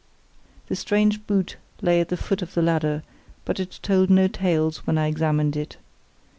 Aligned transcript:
The 0.67 0.75
strange 0.75 1.27
boot 1.27 1.57
lay 1.79 2.01
at 2.01 2.09
the 2.09 2.17
foot 2.17 2.41
of 2.41 2.55
the 2.55 2.63
ladder, 2.63 3.03
but 3.45 3.59
it 3.59 3.77
told 3.83 4.09
no 4.09 4.27
tales 4.27 4.77
when 4.87 4.97
I 4.97 5.05
examined 5.05 5.55
it. 5.55 5.77